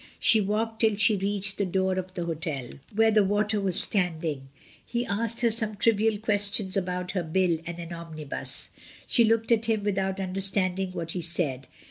She 0.17 0.41
walked 0.41 0.81
till 0.81 0.95
she 0.95 1.15
reached 1.15 1.59
the 1.59 1.63
door 1.67 1.97
of 1.99 2.11
the 2.15 2.25
hotel, 2.25 2.69
where 2.95 3.11
the 3.11 3.23
waiter 3.23 3.61
was 3.61 3.79
stand 3.79 4.15
136 4.15 4.25
MRS. 4.25 4.33
DYMOND. 4.33 4.45
ing. 4.45 4.49
He 4.83 5.05
asked 5.05 5.41
her 5.41 5.51
some 5.51 5.75
trivial 5.75 6.17
questions 6.17 6.75
abou: 6.75 7.05
her 7.13 7.21
bill, 7.21 7.59
and 7.67 7.77
an 7.77 7.93
omnibus. 7.93 8.71
She 9.05 9.23
looked 9.23 9.51
at 9.51 9.65
him 9.65 9.83
with 9.83 9.99
out 9.99 10.19
understanding 10.19 10.93
what 10.93 11.11
he 11.11 11.21
said. 11.21 11.67